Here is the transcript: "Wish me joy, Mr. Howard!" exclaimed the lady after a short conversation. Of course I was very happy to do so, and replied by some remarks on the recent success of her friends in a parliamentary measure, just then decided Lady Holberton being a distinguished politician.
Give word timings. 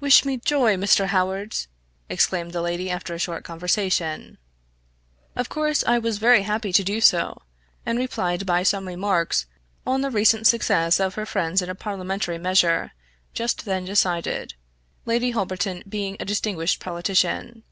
"Wish 0.00 0.24
me 0.24 0.36
joy, 0.36 0.74
Mr. 0.74 1.06
Howard!" 1.06 1.54
exclaimed 2.08 2.50
the 2.52 2.60
lady 2.60 2.90
after 2.90 3.14
a 3.14 3.20
short 3.20 3.44
conversation. 3.44 4.36
Of 5.36 5.48
course 5.48 5.84
I 5.86 5.96
was 5.96 6.18
very 6.18 6.42
happy 6.42 6.72
to 6.72 6.82
do 6.82 7.00
so, 7.00 7.42
and 7.86 7.96
replied 7.96 8.46
by 8.46 8.64
some 8.64 8.88
remarks 8.88 9.46
on 9.86 10.00
the 10.00 10.10
recent 10.10 10.48
success 10.48 10.98
of 10.98 11.14
her 11.14 11.24
friends 11.24 11.62
in 11.62 11.70
a 11.70 11.76
parliamentary 11.76 12.36
measure, 12.36 12.94
just 13.32 13.64
then 13.64 13.84
decided 13.84 14.54
Lady 15.06 15.30
Holberton 15.30 15.84
being 15.88 16.16
a 16.18 16.24
distinguished 16.24 16.80
politician. 16.80 17.62